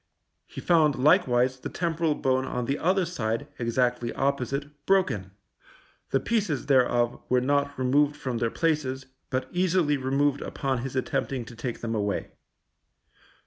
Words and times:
He 0.47 0.61
found, 0.61 0.95
likewise, 0.95 1.59
the 1.59 1.69
temporal 1.69 2.15
bone 2.15 2.43
on 2.43 2.65
the 2.65 2.79
other 2.79 3.05
side, 3.05 3.45
exactly 3.59 4.11
opposite, 4.13 4.65
broken; 4.87 5.29
the 6.09 6.19
pieces 6.19 6.65
thereof 6.65 7.21
were 7.29 7.39
not 7.39 7.77
removed 7.77 8.15
from 8.15 8.39
their 8.39 8.49
places, 8.49 9.05
but 9.29 9.47
easily 9.51 9.97
removed 9.97 10.41
upon 10.41 10.79
his 10.79 10.95
attempting 10.95 11.45
to 11.45 11.55
take 11.55 11.81
them 11.81 11.93
away. 11.93 12.31